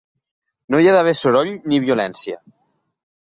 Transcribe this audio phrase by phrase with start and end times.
[0.73, 2.41] No hi ha d'haver soroll ni violència.